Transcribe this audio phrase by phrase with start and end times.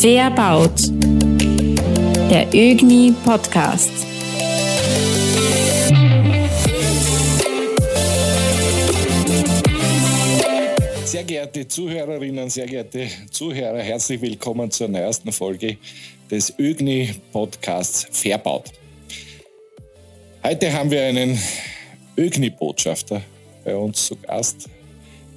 [0.00, 0.78] Fair baut.
[2.30, 3.90] Der ÖGNI Podcast.
[11.04, 15.78] Sehr geehrte Zuhörerinnen, sehr geehrte Zuhörer, herzlich willkommen zur neuesten Folge
[16.30, 18.70] des ÖGNI Podcasts Fairbaut.
[20.44, 21.36] Heute haben wir einen
[22.16, 23.20] ÖGNI-Botschafter
[23.64, 24.68] bei uns zu Gast.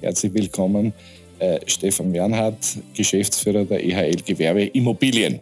[0.00, 0.92] Herzlich willkommen,
[1.42, 5.40] äh, Stefan Wernhardt, Geschäftsführer der EHL Gewerbe Immobilien.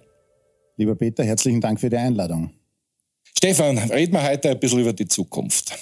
[0.77, 2.51] Lieber Peter, herzlichen Dank für die Einladung.
[3.37, 5.73] Stefan, reden wir heute ein bisschen über die Zukunft.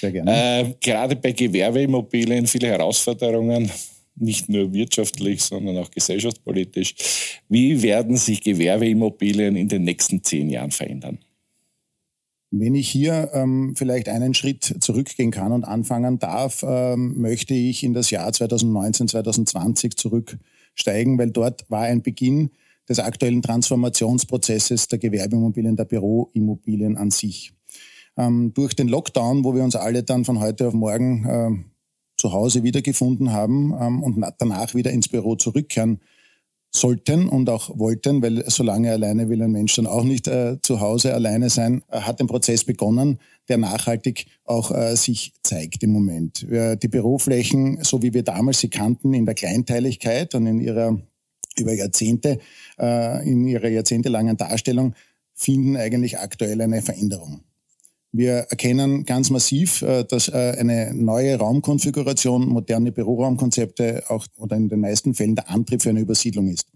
[0.00, 0.30] Sehr gerne.
[0.60, 3.70] Äh, gerade bei Gewerbeimmobilien viele Herausforderungen,
[4.16, 6.94] nicht nur wirtschaftlich, sondern auch gesellschaftspolitisch.
[7.48, 11.18] Wie werden sich Gewerbeimmobilien in den nächsten zehn Jahren verändern?
[12.56, 17.82] Wenn ich hier ähm, vielleicht einen Schritt zurückgehen kann und anfangen darf, ähm, möchte ich
[17.82, 22.50] in das Jahr 2019, 2020 zurücksteigen, weil dort war ein Beginn
[22.88, 27.52] des aktuellen Transformationsprozesses der Gewerbeimmobilien, der Büroimmobilien an sich.
[28.16, 31.50] Ähm, durch den Lockdown, wo wir uns alle dann von heute auf morgen äh,
[32.16, 36.00] zu Hause wiedergefunden haben ähm, und danach wieder ins Büro zurückkehren
[36.74, 40.80] sollten und auch wollten, weil solange alleine will ein Mensch dann auch nicht äh, zu
[40.80, 45.90] Hause alleine sein, äh, hat ein Prozess begonnen, der nachhaltig auch äh, sich zeigt im
[45.90, 46.42] Moment.
[46.50, 50.98] Äh, die Büroflächen, so wie wir damals sie kannten, in der Kleinteiligkeit und in ihrer
[51.56, 52.40] über Jahrzehnte,
[52.80, 54.94] äh, in ihrer jahrzehntelangen Darstellung,
[55.32, 57.42] finden eigentlich aktuell eine Veränderung.
[58.16, 64.68] Wir erkennen ganz massiv, äh, dass äh, eine neue Raumkonfiguration, moderne Büroraumkonzepte auch oder in
[64.68, 66.68] den meisten Fällen der Antrieb für eine Übersiedlung ist.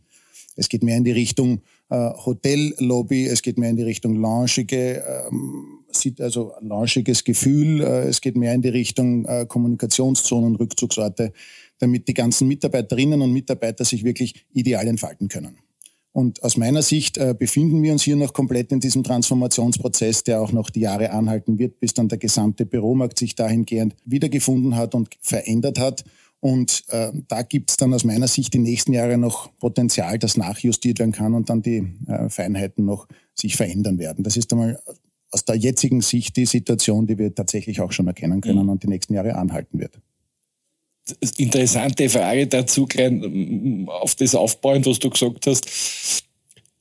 [0.57, 5.05] Es geht mehr in die Richtung äh, Hotellobby, es geht mehr in die Richtung loungige,
[5.31, 5.79] ähm,
[6.19, 11.33] also loungiges Gefühl, es geht mehr in die Richtung Kommunikationszonen, Rückzugsorte,
[11.79, 15.57] damit die ganzen Mitarbeiterinnen und Mitarbeiter sich wirklich ideal entfalten können.
[16.13, 20.41] Und aus meiner Sicht äh, befinden wir uns hier noch komplett in diesem Transformationsprozess, der
[20.41, 24.95] auch noch die Jahre anhalten wird, bis dann der gesamte Büromarkt sich dahingehend wiedergefunden hat
[24.95, 26.05] und verändert hat.
[26.41, 30.37] Und äh, da gibt es dann aus meiner Sicht die nächsten Jahre noch Potenzial, das
[30.37, 34.25] nachjustiert werden kann und dann die äh, Feinheiten noch sich verändern werden.
[34.25, 34.81] Das ist einmal
[35.31, 38.71] aus der jetzigen Sicht die Situation, die wir tatsächlich auch schon erkennen können mhm.
[38.71, 40.01] und die nächsten Jahre anhalten wird
[41.39, 46.25] interessante Frage dazu, klein auf das aufbauend, was du gesagt hast.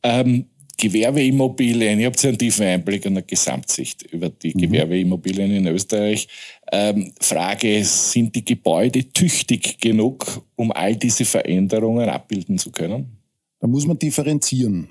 [0.04, 0.46] Ähm,
[0.78, 4.60] Gewerbeimmobilien, ihr habt einen tiefen Einblick und eine Gesamtsicht über die mhm.
[4.60, 6.28] Gewerbeimmobilien in Österreich.
[6.72, 13.18] Ähm, Frage, sind die Gebäude tüchtig genug, um all diese Veränderungen abbilden zu können?
[13.60, 14.90] Da muss man differenzieren.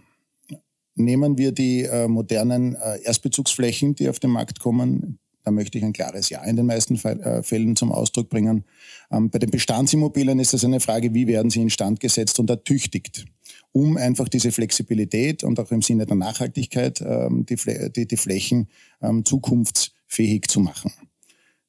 [0.97, 5.85] Nehmen wir die äh, modernen äh, Erstbezugsflächen, die auf den Markt kommen, da möchte ich
[5.85, 8.65] ein klares Ja in den meisten äh, Fällen zum Ausdruck bringen.
[9.13, 13.27] Ähm, bei den Bestandsimmobilien ist es eine Frage, wie werden sie instand gesetzt und ertüchtigt,
[13.71, 18.67] um einfach diese Flexibilität und auch im Sinne der Nachhaltigkeit ähm, die, Flächen
[19.01, 20.93] ähm, zukunftsfähig zu machen.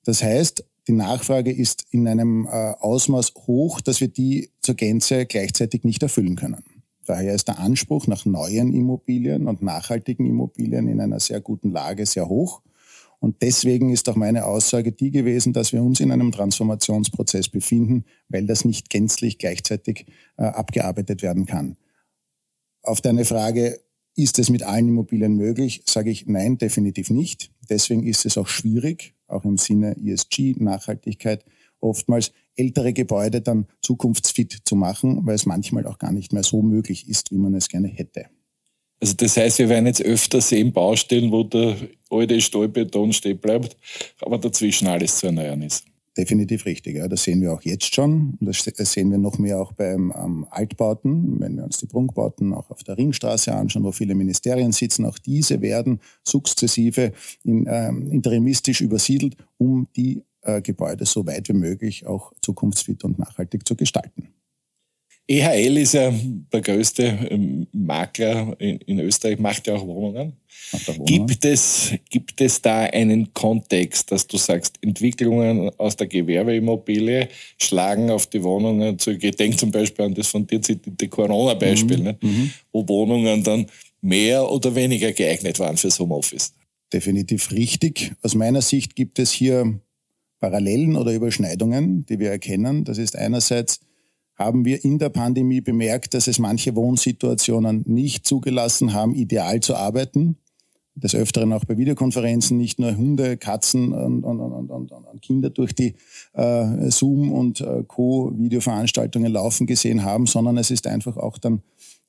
[0.05, 5.27] Das heißt, die Nachfrage ist in einem äh, Ausmaß hoch, dass wir die zur Gänze
[5.27, 6.63] gleichzeitig nicht erfüllen können.
[7.05, 12.07] Daher ist der Anspruch nach neuen Immobilien und nachhaltigen Immobilien in einer sehr guten Lage
[12.07, 12.63] sehr hoch.
[13.19, 18.05] Und deswegen ist auch meine Aussage die gewesen, dass wir uns in einem Transformationsprozess befinden,
[18.29, 20.05] weil das nicht gänzlich gleichzeitig
[20.38, 21.77] äh, abgearbeitet werden kann.
[22.83, 23.79] Auf deine Frage,
[24.17, 27.51] ist es mit allen Immobilien möglich, sage ich nein, definitiv nicht.
[27.69, 31.45] Deswegen ist es auch schwierig, auch im Sinne ESG, Nachhaltigkeit,
[31.79, 36.63] oftmals ältere Gebäude dann zukunftsfit zu machen, weil es manchmal auch gar nicht mehr so
[36.63, 38.25] möglich ist, wie man es gerne hätte.
[38.99, 41.75] Also das heißt, wir werden jetzt öfter sehen Baustellen, wo der
[42.09, 43.77] alte Stahlbeton stehen bleibt,
[44.21, 45.85] aber dazwischen alles zu erneuern ist.
[46.17, 46.95] Definitiv richtig.
[46.95, 47.07] Ja.
[47.07, 48.37] Das sehen wir auch jetzt schon.
[48.41, 51.39] Das sehen wir noch mehr auch beim ähm, Altbauten.
[51.39, 55.19] Wenn wir uns die Prunkbauten auch auf der Ringstraße anschauen, wo viele Ministerien sitzen, auch
[55.19, 62.07] diese werden sukzessive in, ähm, interimistisch übersiedelt, um die äh, Gebäude so weit wie möglich
[62.07, 64.29] auch zukunftsfit und nachhaltig zu gestalten.
[65.29, 66.13] EHL ist ja
[66.53, 70.33] der größte ähm, Makler in, in Österreich, macht ja auch Wohnungen.
[70.71, 71.06] Wohnungen.
[71.06, 77.27] Gibt, es, gibt es da einen Kontext, dass du sagst, Entwicklungen aus der Gewerbeimmobilie
[77.57, 79.24] schlagen auf die Wohnungen zurück?
[79.24, 82.18] Ich denke zum Beispiel an das von dir zitierte Corona-Beispiel, mhm.
[82.21, 82.51] mhm.
[82.71, 83.68] wo Wohnungen dann
[84.01, 86.53] mehr oder weniger geeignet waren fürs Homeoffice.
[86.94, 88.13] Definitiv richtig.
[88.21, 89.79] Aus meiner Sicht gibt es hier
[90.39, 92.85] Parallelen oder Überschneidungen, die wir erkennen.
[92.85, 93.81] Das ist einerseits
[94.38, 99.75] haben wir in der Pandemie bemerkt, dass es manche Wohnsituationen nicht zugelassen haben, ideal zu
[99.75, 100.38] arbeiten.
[100.94, 105.50] Des Öfteren auch bei Videokonferenzen nicht nur Hunde, Katzen und, und, und, und, und Kinder
[105.50, 105.95] durch die
[106.34, 108.31] äh, Zoom und äh, Co.
[108.36, 111.62] Videoveranstaltungen laufen gesehen haben, sondern es ist einfach auch dann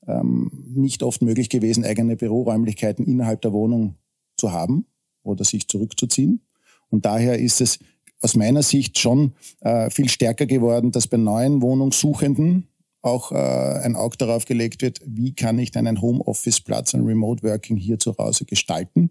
[0.07, 3.97] ähm, nicht oft möglich gewesen, eigene Büroräumlichkeiten innerhalb der Wohnung
[4.39, 4.87] zu haben
[5.23, 6.41] oder sich zurückzuziehen.
[6.89, 7.79] Und daher ist es
[8.21, 12.69] aus meiner Sicht schon äh, viel stärker geworden, dass bei neuen Wohnungssuchenden
[13.03, 17.43] auch äh, ein Auge darauf gelegt wird, wie kann ich denn einen Homeoffice-Platz, ein Remote
[17.43, 19.11] Working hier zu Hause gestalten.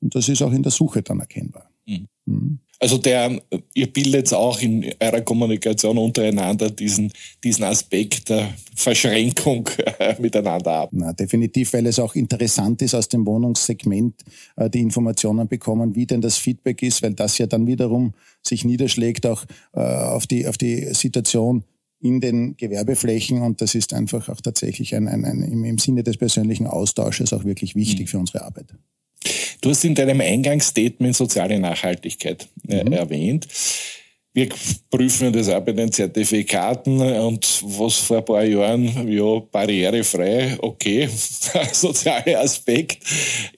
[0.00, 1.70] Und das ist auch in der Suche dann erkennbar.
[1.86, 2.08] Mhm.
[2.26, 2.58] Mhm.
[2.80, 3.40] Also der,
[3.74, 10.90] ihr bildet auch in eurer Kommunikation untereinander diesen, diesen Aspekt der Verschränkung äh, miteinander ab.
[10.92, 14.14] Na, definitiv, weil es auch interessant ist, aus dem Wohnungssegment
[14.56, 18.14] äh, die Informationen bekommen, wie denn das Feedback ist, weil das ja dann wiederum
[18.46, 21.64] sich niederschlägt auch äh, auf, die, auf die Situation
[22.00, 26.04] in den Gewerbeflächen und das ist einfach auch tatsächlich ein, ein, ein im, im Sinne
[26.04, 28.10] des persönlichen Austausches auch wirklich wichtig mhm.
[28.10, 28.66] für unsere Arbeit.
[29.60, 32.92] Du hast in deinem Eingangsstatement soziale Nachhaltigkeit äh, mhm.
[32.92, 33.48] erwähnt.
[34.38, 34.48] Wir
[34.88, 41.08] prüfen das auch bei den Zertifikaten und was vor ein paar Jahren, ja, barrierefrei, okay,
[41.72, 43.02] soziale Aspekt,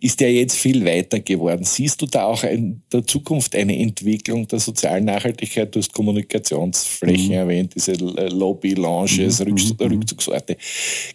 [0.01, 1.65] ist ja jetzt viel weiter geworden.
[1.65, 5.75] Siehst du da auch in der Zukunft eine Entwicklung der sozialen Nachhaltigkeit?
[5.75, 7.33] Du hast Kommunikationsflächen mhm.
[7.33, 9.53] erwähnt, diese Lobby-Lounges, mhm.
[9.53, 9.87] mhm.
[9.87, 10.57] Rückzugsorte.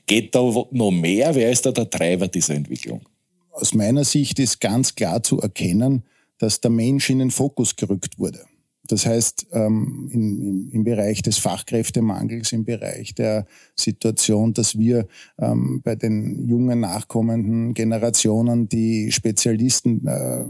[0.06, 1.34] Geht da noch mehr?
[1.34, 3.02] Wer ist da der Treiber dieser Entwicklung?
[3.56, 6.04] Aus meiner Sicht ist ganz klar zu erkennen,
[6.38, 8.42] dass der Mensch in den Fokus gerückt wurde.
[8.88, 15.08] Das heißt, ähm, im, im, Bereich des Fachkräftemangels, im Bereich der Situation, dass wir
[15.40, 20.46] ähm, bei den jungen nachkommenden Generationen, die Spezialisten äh,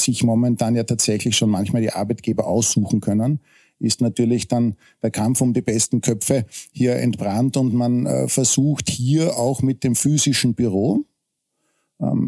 [0.00, 3.40] sich momentan ja tatsächlich schon manchmal die Arbeitgeber aussuchen können,
[3.80, 8.88] ist natürlich dann der Kampf um die besten Köpfe hier entbrannt und man äh, versucht
[8.88, 11.04] hier auch mit dem physischen Büro,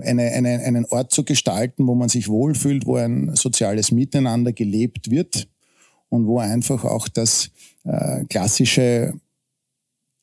[0.02, 5.10] eine, eine, einen Ort zu gestalten, wo man sich wohlfühlt, wo ein soziales Miteinander gelebt
[5.10, 5.48] wird
[6.08, 7.50] und wo einfach auch das
[7.84, 9.14] äh, klassische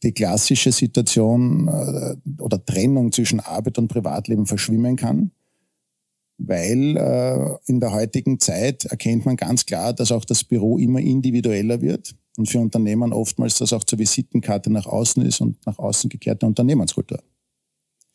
[0.03, 5.31] die klassische Situation äh, oder Trennung zwischen Arbeit und Privatleben verschwimmen kann,
[6.37, 10.99] weil äh, in der heutigen Zeit erkennt man ganz klar, dass auch das Büro immer
[10.99, 15.79] individueller wird und für Unternehmen oftmals das auch zur Visitenkarte nach außen ist und nach
[15.79, 17.19] außen gekehrte Unternehmenskultur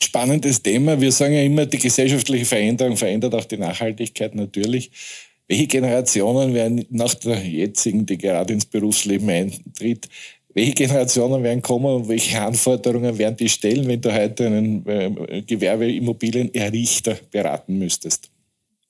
[0.03, 1.01] spannendes Thema.
[1.01, 4.91] Wir sagen ja immer, die gesellschaftliche Veränderung verändert auch die Nachhaltigkeit natürlich.
[5.47, 10.09] Welche Generationen werden nach der jetzigen, die gerade ins Berufsleben eintritt,
[10.55, 15.43] welche Generationen werden kommen und welche Anforderungen werden die stellen, wenn du heute einen äh,
[15.43, 18.31] Gewerbeimmobilienerrichter beraten müsstest?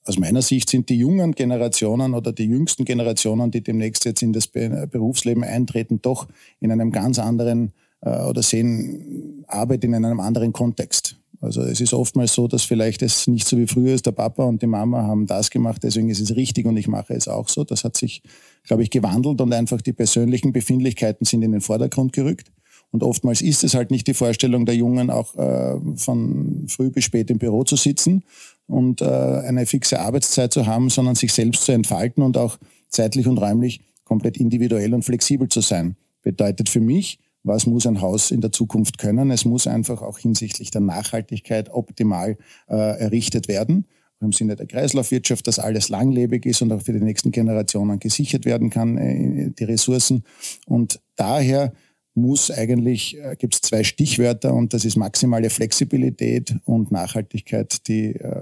[0.05, 4.33] Aus meiner Sicht sind die jungen Generationen oder die jüngsten Generationen, die demnächst jetzt in
[4.33, 6.27] das Berufsleben eintreten, doch
[6.59, 11.19] in einem ganz anderen äh, oder sehen Arbeit in einem anderen Kontext.
[11.41, 14.43] Also es ist oftmals so, dass vielleicht es nicht so wie früher ist, der Papa
[14.43, 17.47] und die Mama haben das gemacht, deswegen ist es richtig und ich mache es auch
[17.47, 17.63] so.
[17.63, 18.21] Das hat sich,
[18.63, 22.51] glaube ich, gewandelt und einfach die persönlichen Befindlichkeiten sind in den Vordergrund gerückt.
[22.91, 27.03] Und oftmals ist es halt nicht die Vorstellung der Jungen, auch äh, von früh bis
[27.03, 28.23] spät im Büro zu sitzen
[28.67, 32.57] und äh, eine fixe Arbeitszeit zu haben, sondern sich selbst zu entfalten und auch
[32.89, 35.95] zeitlich und räumlich komplett individuell und flexibel zu sein.
[36.23, 39.31] Bedeutet für mich, was muss ein Haus in der Zukunft können.
[39.31, 42.37] Es muss einfach auch hinsichtlich der Nachhaltigkeit optimal
[42.67, 43.85] äh, errichtet werden.
[44.21, 48.45] Im Sinne der Kreislaufwirtschaft, dass alles langlebig ist und auch für die nächsten Generationen gesichert
[48.45, 50.23] werden kann, äh, die Ressourcen.
[50.65, 51.71] Und daher
[52.15, 58.15] muss eigentlich, äh, gibt es zwei Stichwörter und das ist maximale Flexibilität und Nachhaltigkeit, die
[58.15, 58.41] äh,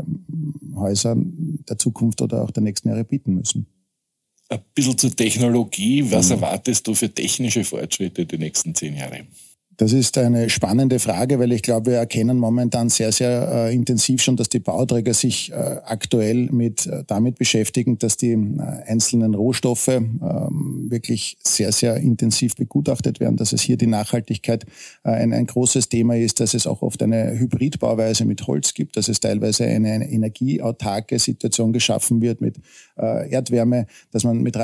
[0.76, 3.68] Häuser der Zukunft oder auch der nächsten Jahre bieten müssen
[4.50, 6.12] ein bisschen zur Technologie.
[6.12, 6.36] Was mhm.
[6.36, 9.26] erwartest du für technische Fortschritte die nächsten zehn Jahre?
[9.78, 14.24] Das ist eine spannende Frage, weil ich glaube, wir erkennen momentan sehr, sehr äh, intensiv
[14.24, 19.36] schon, dass die Bauträger sich äh, aktuell mit äh, damit beschäftigen, dass die äh, einzelnen
[19.36, 24.66] Rohstoffe ähm, wirklich sehr, sehr intensiv begutachtet werden, dass es hier die Nachhaltigkeit
[25.04, 28.98] äh, ein, ein großes Thema ist, dass es auch oft eine Hybridbauweise mit Holz gibt,
[28.98, 32.56] dass es teilweise eine, eine energieautarke Situation geschaffen wird mit
[32.98, 34.58] äh, Erdwärme, dass man mit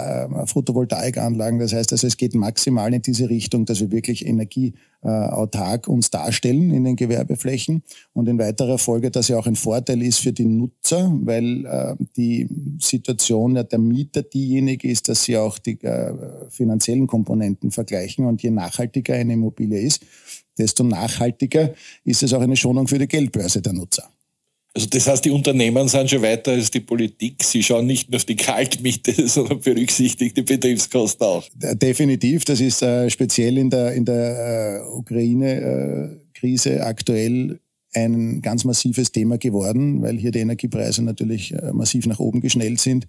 [0.46, 4.74] Photovoltaikanlagen, das heißt, also es geht maximal in diese Richtung, dass wir wirklich Energie
[5.04, 9.58] äh, autark uns darstellen in den Gewerbeflächen und in weiterer Folge, dass ja auch ein
[9.58, 12.48] Vorteil ist für die Nutzer, weil äh, die
[12.80, 16.14] Situation ja der Mieter diejenige ist, dass sie auch die äh,
[16.50, 20.06] finanziellen Komponenten vergleichen und je nachhaltiger eine Immobilie ist,
[20.58, 21.74] desto nachhaltiger
[22.06, 24.10] ist es auch eine Schonung für die Geldbörse der Nutzer.
[24.76, 27.44] Also das heißt, die Unternehmen sind schon weiter als die Politik.
[27.44, 31.48] Sie schauen nicht nur auf die Kaltmiete, sondern berücksichtigen die Betriebskosten auch.
[31.54, 32.44] Definitiv.
[32.46, 37.60] Das ist äh, speziell in der, in der äh, Ukraine-Krise äh, aktuell
[37.94, 42.80] ein ganz massives Thema geworden, weil hier die Energiepreise natürlich äh, massiv nach oben geschnellt
[42.80, 43.08] sind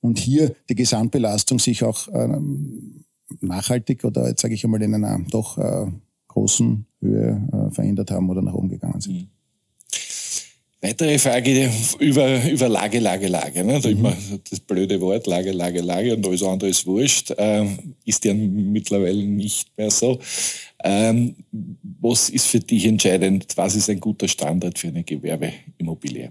[0.00, 3.04] und hier die Gesamtbelastung sich auch ähm,
[3.40, 5.86] nachhaltig oder jetzt sage ich einmal in einer doch äh,
[6.28, 9.14] großen Höhe äh, verändert haben oder nach oben gegangen sind.
[9.14, 9.28] Mhm.
[10.84, 13.64] Weitere Frage über, über Lage, Lage, Lage.
[13.64, 13.80] Ne?
[13.80, 13.96] Da mhm.
[13.96, 14.16] immer
[14.50, 17.32] das blöde Wort, Lage, Lage, Lage und alles andere ist wurscht.
[17.38, 20.18] Ähm, ist ja mittlerweile nicht mehr so.
[20.82, 21.36] Ähm,
[22.00, 23.46] was ist für dich entscheidend?
[23.56, 26.30] Was ist ein guter Standard für eine Gewerbeimmobilie?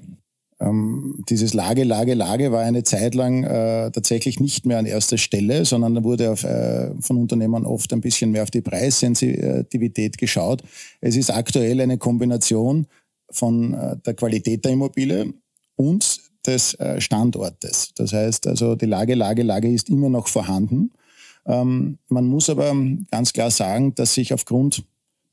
[0.59, 5.17] Ähm, dieses Lage, Lage, Lage war eine Zeit lang äh, tatsächlich nicht mehr an erster
[5.17, 10.19] Stelle, sondern da wurde auf, äh, von Unternehmern oft ein bisschen mehr auf die Preissensitivität
[10.19, 10.61] geschaut.
[11.01, 12.85] Es ist aktuell eine Kombination
[13.33, 15.33] von äh, der Qualität der Immobilie
[15.75, 17.91] und des äh, Standortes.
[17.95, 20.91] Das heißt also, die Lage, Lage, Lage ist immer noch vorhanden.
[21.45, 22.73] Ähm, man muss aber
[23.11, 24.83] ganz klar sagen, dass sich aufgrund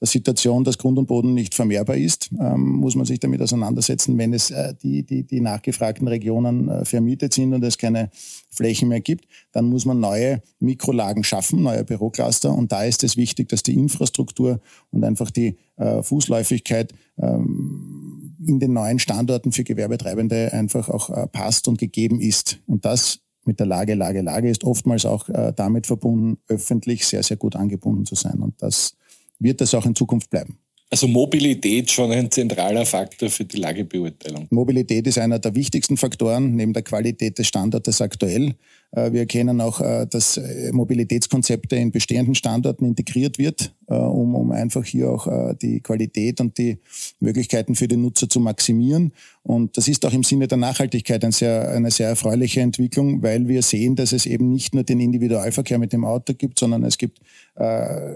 [0.00, 4.16] der Situation, dass Grund und Boden nicht vermehrbar ist, ähm, muss man sich damit auseinandersetzen,
[4.16, 8.10] wenn es äh, die, die, die nachgefragten Regionen äh, vermietet sind und es keine
[8.50, 13.16] Flächen mehr gibt, dann muss man neue Mikrolagen schaffen, neue Bürocluster und da ist es
[13.16, 19.64] wichtig, dass die Infrastruktur und einfach die äh, Fußläufigkeit ähm, in den neuen Standorten für
[19.64, 22.58] Gewerbetreibende einfach auch äh, passt und gegeben ist.
[22.66, 27.22] Und das mit der Lage, Lage, Lage ist oftmals auch äh, damit verbunden, öffentlich sehr,
[27.22, 28.40] sehr gut angebunden zu sein.
[28.40, 28.96] Und das
[29.40, 30.58] wird das auch in Zukunft bleiben.
[30.92, 34.48] Also Mobilität schon ein zentraler Faktor für die Lagebeurteilung.
[34.50, 38.56] Mobilität ist einer der wichtigsten Faktoren neben der Qualität des Standortes aktuell.
[38.90, 44.50] Äh, wir erkennen auch, äh, dass äh, Mobilitätskonzepte in bestehenden Standorten integriert wird, um, um
[44.50, 46.78] einfach hier auch die Qualität und die
[47.18, 49.12] Möglichkeiten für den Nutzer zu maximieren.
[49.42, 53.48] Und das ist auch im Sinne der Nachhaltigkeit eine sehr, eine sehr erfreuliche Entwicklung, weil
[53.48, 56.98] wir sehen, dass es eben nicht nur den Individualverkehr mit dem Auto gibt, sondern es
[56.98, 57.18] gibt
[57.56, 58.14] äh,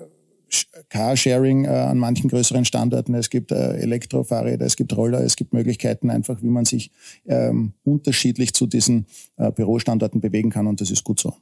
[0.89, 5.53] Carsharing äh, an manchen größeren Standorten, es gibt äh, Elektrofahrräder, es gibt Roller, es gibt
[5.53, 6.91] Möglichkeiten einfach, wie man sich
[7.27, 9.07] ähm, unterschiedlich zu diesen
[9.37, 11.35] äh, Bürostandorten bewegen kann und das ist gut so.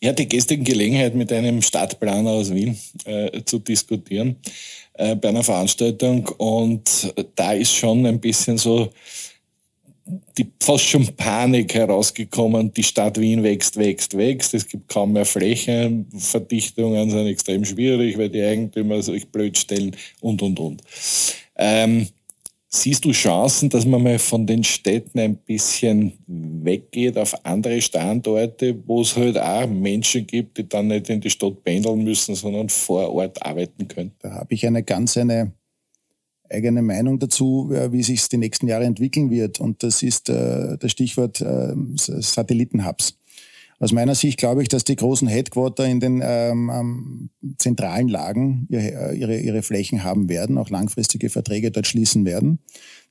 [0.00, 4.36] Ich hatte gestern Gelegenheit, mit einem Stadtplaner aus Wien äh, zu diskutieren
[4.94, 8.90] äh, bei einer Veranstaltung und da ist schon ein bisschen so
[10.36, 15.24] die fast schon Panik herausgekommen, die Stadt Wien wächst, wächst, wächst, es gibt kaum mehr
[15.24, 20.82] Flächen, Verdichtungen sind extrem schwierig, weil die Eigentümer sich blöd stellen und, und, und.
[21.56, 22.08] Ähm,
[22.70, 28.76] siehst du Chancen, dass man mal von den Städten ein bisschen weggeht auf andere Standorte,
[28.86, 32.68] wo es halt auch Menschen gibt, die dann nicht in die Stadt pendeln müssen, sondern
[32.68, 34.12] vor Ort arbeiten können?
[34.20, 35.52] Da habe ich eine ganz eine
[36.50, 39.60] eigene Meinung dazu, äh, wie sich es die nächsten Jahre entwickeln wird.
[39.60, 43.14] Und das ist äh, das Stichwort äh, Satellitenhubs.
[43.82, 49.14] Aus meiner Sicht glaube ich, dass die großen Headquarter in den ähm, zentralen Lagen ihre,
[49.14, 52.58] ihre, ihre Flächen haben werden, auch langfristige Verträge dort schließen werden.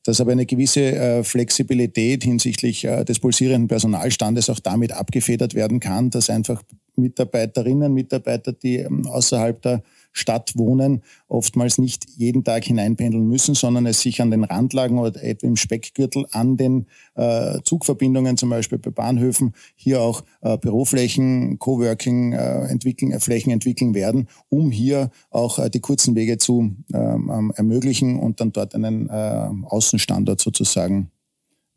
[0.04, 5.80] Dass aber eine gewisse äh, Flexibilität hinsichtlich äh, des pulsierenden Personalstandes auch damit abgefedert werden
[5.80, 6.62] kann, dass einfach
[6.96, 9.82] Mitarbeiterinnen, Mitarbeiter, die ähm, außerhalb der
[10.12, 15.24] Stadt wohnen, oftmals nicht jeden Tag hineinpendeln müssen, sondern es sich an den Randlagen oder
[15.24, 21.60] etwa im Speckgürtel an den äh, Zugverbindungen, zum Beispiel bei Bahnhöfen, hier auch äh, Büroflächen,
[21.60, 26.76] Coworking äh, entwickeln, äh, Flächen entwickeln werden, um hier auch äh, die kurzen Wege zu
[26.94, 31.12] ähm, ähm ermöglichen und dann dort einen äh, Außenstandort sozusagen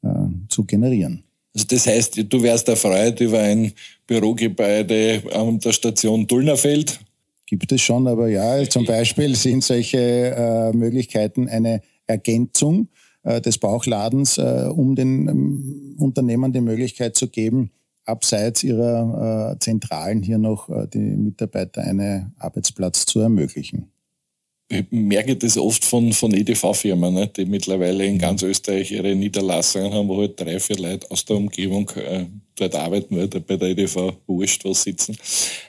[0.03, 0.09] äh,
[0.49, 1.25] zu generieren.
[1.55, 3.73] Also das heißt, du wärst erfreut über ein
[4.07, 7.01] Bürogebäude an der Station Dullnerfeld
[7.53, 12.89] gibt es schon, aber ja, zum Beispiel sind solche äh, Möglichkeiten eine Ergänzung
[13.25, 17.71] äh, des Bauchladens, äh, um den ähm, Unternehmern die Möglichkeit zu geben,
[18.07, 23.81] abseits ihrer äh, Zentralen hier noch äh, die Mitarbeiter einen Arbeitsplatz zu ermöglichen.
[23.81, 23.92] ich
[24.91, 30.09] merke das oft von, von EDV-Firmen, ne, die mittlerweile in ganz Österreich ihre Niederlassungen haben,
[30.09, 32.27] wo halt drei, vier Leute aus der Umgebung äh,
[32.57, 35.17] dort arbeiten, weil bei der EDV wurscht was sitzen.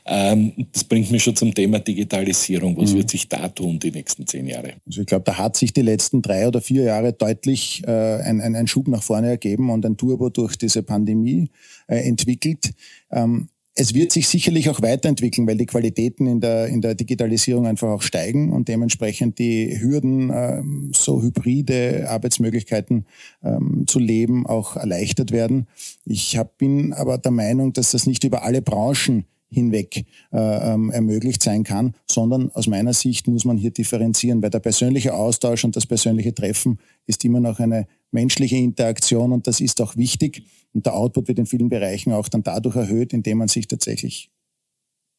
[0.06, 2.78] Ähm, das bringt mich schon zum Thema Digitalisierung.
[2.78, 2.98] Was mhm.
[2.98, 4.74] wird sich da tun die nächsten zehn Jahre?
[4.86, 8.42] Also ich glaube, da hat sich die letzten drei oder vier Jahre deutlich äh, ein,
[8.42, 11.50] ein, ein Schub nach vorne ergeben und ein Turbo durch diese Pandemie
[11.88, 12.72] äh, entwickelt.
[13.12, 17.66] Ähm, es wird sich sicherlich auch weiterentwickeln, weil die Qualitäten in der, in der Digitalisierung
[17.66, 23.06] einfach auch steigen und dementsprechend die Hürden, ähm, so hybride Arbeitsmöglichkeiten
[23.44, 25.68] ähm, zu leben, auch erleichtert werden.
[26.06, 30.92] Ich hab, bin aber der Meinung, dass das nicht über alle Branchen hinweg äh, ähm,
[30.92, 35.64] ermöglicht sein kann, sondern aus meiner Sicht muss man hier differenzieren, weil der persönliche Austausch
[35.64, 40.44] und das persönliche Treffen ist immer noch eine menschliche Interaktion und das ist auch wichtig.
[40.74, 44.32] Und der Output wird in vielen Bereichen auch dann dadurch erhöht, indem man sich tatsächlich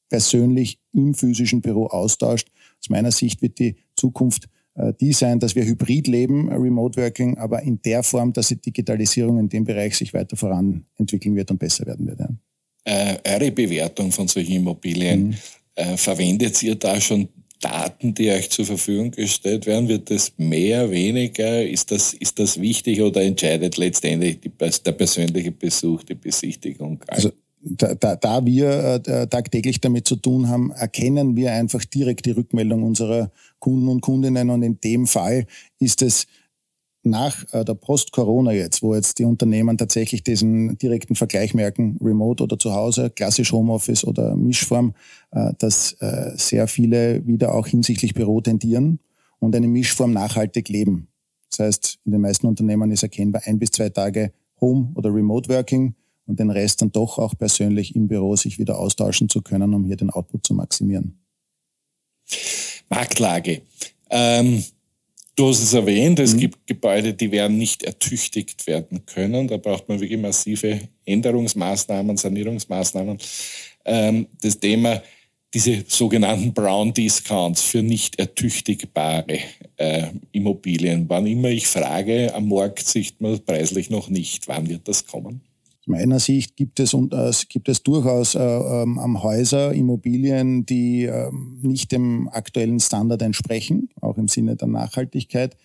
[0.08, 2.48] persönlich im physischen Büro austauscht.
[2.80, 7.38] Aus meiner Sicht wird die Zukunft äh, die sein, dass wir hybrid leben, Remote Working,
[7.38, 11.50] aber in der Form, dass die Digitalisierung in dem Bereich sich weiter voran entwickeln wird
[11.50, 12.20] und besser werden wird.
[12.20, 12.28] Ja
[12.84, 15.34] äh, eure Bewertung von solchen Immobilien, mhm.
[15.74, 17.28] äh, verwendet ihr da schon
[17.60, 19.88] Daten, die euch zur Verfügung gestellt werden?
[19.88, 21.66] Wird das mehr, weniger?
[21.66, 27.00] Ist das, ist das wichtig oder entscheidet letztendlich die, der persönliche Besuch, die Besichtigung?
[27.08, 27.32] Also
[27.64, 32.32] da, da, da wir äh, tagtäglich damit zu tun haben, erkennen wir einfach direkt die
[32.32, 35.46] Rückmeldung unserer Kunden und Kundinnen und in dem Fall
[35.78, 36.26] ist es
[37.06, 42.42] nach äh, der Post-Corona jetzt, wo jetzt die Unternehmen tatsächlich diesen direkten Vergleich merken, remote
[42.42, 44.94] oder zu Hause, klassisch Homeoffice oder Mischform,
[45.30, 49.00] äh, dass äh, sehr viele wieder auch hinsichtlich Büro tendieren
[49.38, 51.08] und eine Mischform nachhaltig leben.
[51.50, 55.48] Das heißt, in den meisten Unternehmen ist erkennbar ein bis zwei Tage Home oder Remote
[55.48, 55.94] Working
[56.26, 59.84] und den Rest dann doch auch persönlich im Büro sich wieder austauschen zu können, um
[59.84, 61.18] hier den Output zu maximieren.
[62.88, 63.62] Marktlage.
[64.10, 64.62] Ähm
[65.36, 66.40] Du hast es erwähnt, es mhm.
[66.40, 69.48] gibt Gebäude, die werden nicht ertüchtigt werden können.
[69.48, 73.18] Da braucht man wirklich massive Änderungsmaßnahmen, Sanierungsmaßnahmen.
[73.84, 75.02] Ähm, das Thema,
[75.52, 79.38] diese sogenannten Brown Discounts für nicht ertüchtigbare
[79.76, 81.08] äh, Immobilien.
[81.08, 84.46] Wann immer ich frage, am Markt sieht man preislich noch nicht.
[84.46, 85.40] Wann wird das kommen?
[85.84, 90.64] Aus meiner Sicht gibt es, und, äh, gibt es durchaus äh, ähm, am Häuser Immobilien,
[90.64, 95.58] die äh, nicht dem aktuellen Standard entsprechen, auch im Sinne der Nachhaltigkeit.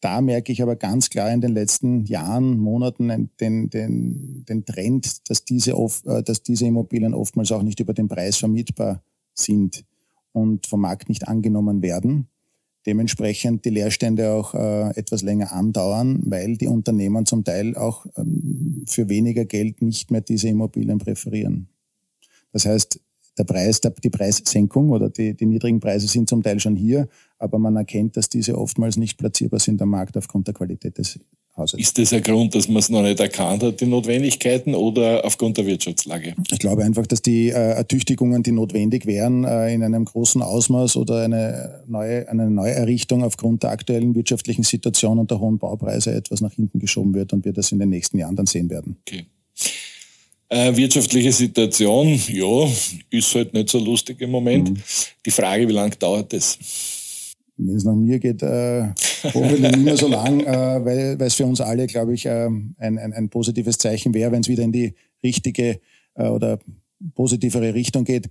[0.00, 5.28] Da merke ich aber ganz klar in den letzten Jahren, Monaten den, den, den Trend,
[5.28, 9.02] dass diese, oft, äh, dass diese Immobilien oftmals auch nicht über den Preis vermietbar
[9.34, 9.84] sind
[10.30, 12.28] und vom Markt nicht angenommen werden
[12.86, 18.84] dementsprechend die Leerstände auch äh, etwas länger andauern, weil die Unternehmen zum Teil auch ähm,
[18.88, 21.68] für weniger Geld nicht mehr diese Immobilien präferieren.
[22.52, 23.00] Das heißt,
[23.36, 27.08] der Preis, der, die Preissenkung oder die, die niedrigen Preise sind zum Teil schon hier,
[27.38, 31.18] aber man erkennt, dass diese oftmals nicht platzierbar sind am Markt aufgrund der Qualität des
[31.56, 31.78] Hauses.
[31.78, 35.56] Ist das ein Grund, dass man es noch nicht erkannt hat, die Notwendigkeiten, oder aufgrund
[35.56, 36.34] der Wirtschaftslage?
[36.50, 40.96] Ich glaube einfach, dass die äh, Ertüchtigungen, die notwendig wären, äh, in einem großen Ausmaß
[40.96, 46.40] oder eine neue, eine Neuerrichtung aufgrund der aktuellen wirtschaftlichen Situation und der hohen Baupreise etwas
[46.40, 48.96] nach hinten geschoben wird und wir das in den nächsten Jahren dann sehen werden.
[49.06, 49.26] Okay.
[50.48, 52.68] Äh, wirtschaftliche Situation, ja,
[53.10, 54.70] ist halt nicht so lustig im Moment.
[54.70, 54.82] Mhm.
[55.24, 56.58] Die Frage, wie lange dauert das?
[57.56, 58.88] Wenn es nach mir geht, äh,
[59.22, 62.74] hoffentlich nicht mehr so lang, äh, weil es für uns alle, glaube ich, äh, ein,
[62.78, 65.80] ein, ein positives Zeichen wäre, wenn es wieder in die richtige
[66.14, 66.58] äh, oder
[67.14, 68.30] positivere Richtung geht.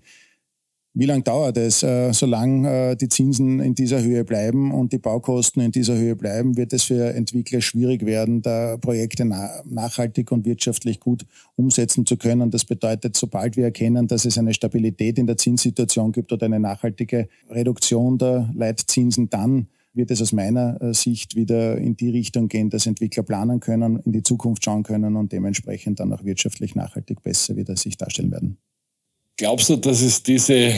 [0.95, 1.81] Wie lange dauert es?
[1.81, 6.15] Äh, solange äh, die Zinsen in dieser Höhe bleiben und die Baukosten in dieser Höhe
[6.15, 11.25] bleiben, wird es für Entwickler schwierig werden, da Projekte nachhaltig und wirtschaftlich gut
[11.55, 12.51] umsetzen zu können.
[12.51, 16.59] Das bedeutet, sobald wir erkennen, dass es eine Stabilität in der Zinssituation gibt oder eine
[16.59, 22.49] nachhaltige Reduktion der Leitzinsen, dann wird es aus meiner äh, Sicht wieder in die Richtung
[22.49, 26.75] gehen, dass Entwickler planen können, in die Zukunft schauen können und dementsprechend dann auch wirtschaftlich
[26.75, 28.57] nachhaltig besser wieder sich darstellen werden.
[29.35, 30.73] Glaubst du, dass es diese,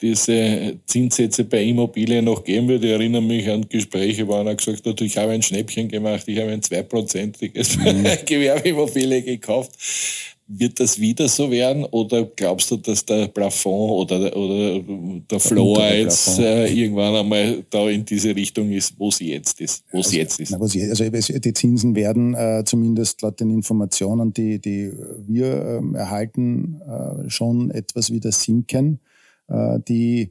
[0.00, 2.82] diese Zinssätze bei Immobilien noch geben wird?
[2.82, 6.38] Ich erinnere mich an Gespräche, wo einer gesagt hat, ich habe ein Schnäppchen gemacht, ich
[6.38, 8.06] habe ein zweiprozentiges mhm.
[8.24, 9.72] Gewerbeimmobilie gekauft.
[10.50, 14.82] Wird das wieder so werden oder glaubst du, dass der Plafond oder, oder
[15.30, 19.84] der Floor jetzt äh, irgendwann einmal da in diese Richtung ist, wo sie jetzt ist?
[19.92, 20.50] Wo also, jetzt ist?
[20.50, 24.90] Na, was jetzt, also die Zinsen werden äh, zumindest laut den Informationen, die, die
[25.26, 29.00] wir äh, erhalten, äh, schon etwas wieder sinken.
[29.48, 30.30] Äh, die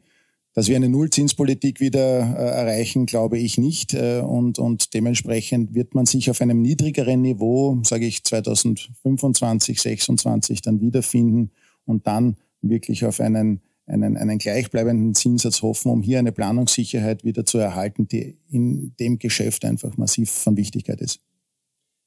[0.57, 3.93] dass wir eine Nullzinspolitik wieder äh, erreichen, glaube ich nicht.
[3.93, 10.63] Äh, und, und dementsprechend wird man sich auf einem niedrigeren Niveau, sage ich 2025, 2026
[10.63, 11.51] dann wiederfinden
[11.85, 17.45] und dann wirklich auf einen, einen, einen gleichbleibenden Zinssatz hoffen, um hier eine Planungssicherheit wieder
[17.45, 21.19] zu erhalten, die in dem Geschäft einfach massiv von Wichtigkeit ist.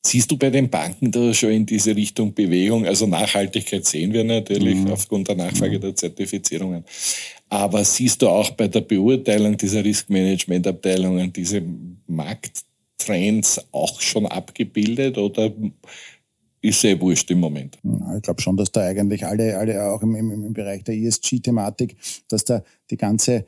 [0.02, 2.86] Siehst du bei den Banken da schon in diese Richtung Bewegung?
[2.86, 4.92] Also Nachhaltigkeit sehen wir natürlich mhm.
[4.92, 5.82] aufgrund der Nachfrage mhm.
[5.82, 6.84] der Zertifizierungen.
[7.50, 11.62] Aber siehst du auch bei der Beurteilung dieser Riskmanagementabteilungen diese
[12.06, 15.52] Markttrends auch schon abgebildet oder
[16.62, 17.78] ist sehr wurscht im Moment.
[18.16, 21.96] Ich glaube schon, dass da eigentlich alle, alle auch im, im, im Bereich der ESG-Thematik,
[22.28, 23.46] dass da die ganze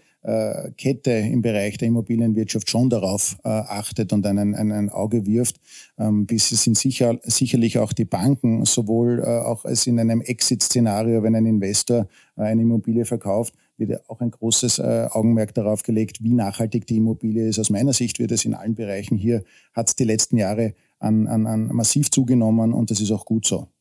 [0.76, 5.56] Kette im Bereich der Immobilienwirtschaft schon darauf äh, achtet und einen, ein Auge wirft.
[5.98, 10.20] Ähm, bis es sind sicher, sicherlich auch die Banken, sowohl äh, auch als in einem
[10.20, 12.06] Exit-Szenario, wenn ein Investor
[12.36, 16.98] äh, eine Immobilie verkauft, wird auch ein großes äh, Augenmerk darauf gelegt, wie nachhaltig die
[16.98, 17.58] Immobilie ist.
[17.58, 21.26] Aus meiner Sicht wird es in allen Bereichen hier, hat es die letzten Jahre an,
[21.26, 23.71] an, an massiv zugenommen und das ist auch gut so.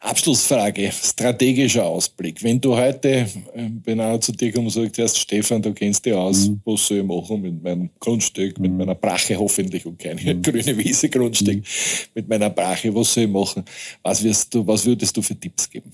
[0.00, 2.40] Abschlussfrage, strategischer Ausblick.
[2.42, 3.26] Wenn du heute,
[3.84, 6.60] wenn einer zu dir kommt und sagt, erst Stefan, du kennst dich aus, mhm.
[6.64, 8.78] was soll ich machen mit meinem Grundstück, mit mhm.
[8.78, 10.42] meiner Brache hoffentlich und keine mhm.
[10.42, 11.64] grüne Wiese Grundstück, mhm.
[12.14, 13.64] mit meiner Brache, was soll ich machen?
[14.02, 15.90] Was, wirst du, was würdest du für Tipps geben?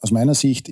[0.00, 0.68] Aus meiner Sicht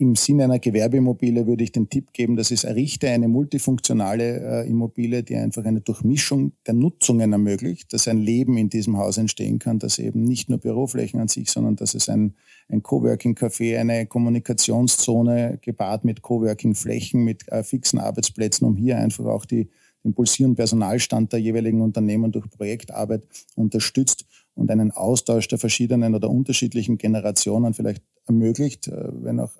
[0.00, 4.68] im Sinne einer Gewerbeimmobilie würde ich den Tipp geben, dass es errichte eine multifunktionale äh,
[4.68, 9.58] Immobilie, die einfach eine Durchmischung der Nutzungen ermöglicht, dass ein Leben in diesem Haus entstehen
[9.58, 12.36] kann, dass eben nicht nur Büroflächen an sich, sondern dass es ein,
[12.68, 19.44] ein Coworking-Café, eine Kommunikationszone gepaart mit Coworking-Flächen, mit äh, fixen Arbeitsplätzen, um hier einfach auch
[19.44, 19.68] die,
[20.04, 26.30] den pulsierenden Personalstand der jeweiligen Unternehmen durch Projektarbeit unterstützt und einen Austausch der verschiedenen oder
[26.30, 29.52] unterschiedlichen Generationen vielleicht ermöglicht, äh, wenn auch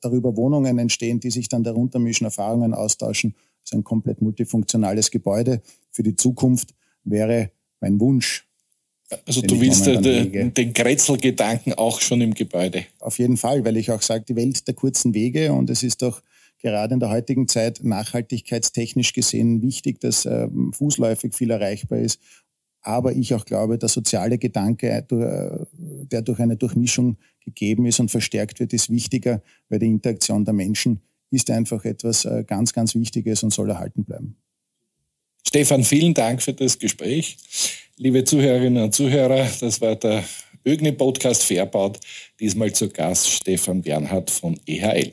[0.00, 3.34] darüber Wohnungen entstehen, die sich dann darunter mischen, Erfahrungen austauschen.
[3.62, 5.62] Das ist ein komplett multifunktionales Gebäude.
[5.90, 8.46] Für die Zukunft wäre mein Wunsch.
[9.24, 12.86] Also du willst den, den Kretzelgedanken auch schon im Gebäude.
[12.98, 16.02] Auf jeden Fall, weil ich auch sage, die Welt der kurzen Wege und es ist
[16.02, 16.22] doch
[16.58, 22.20] gerade in der heutigen Zeit nachhaltigkeitstechnisch gesehen wichtig, dass ähm, fußläufig viel erreichbar ist
[22.86, 25.02] aber ich auch glaube, der soziale Gedanke, äh,
[26.06, 30.54] der durch eine Durchmischung gegeben ist und verstärkt wird, ist wichtiger, weil die Interaktion der
[30.54, 34.36] Menschen ist einfach etwas äh, ganz, ganz Wichtiges und soll erhalten bleiben.
[35.46, 37.36] Stefan, vielen Dank für das Gespräch.
[37.96, 40.22] Liebe Zuhörerinnen und Zuhörer, das war der
[40.64, 41.98] Ögni Podcast Fairbaut.
[42.38, 45.12] Diesmal zu Gast Stefan Bernhard von EHL.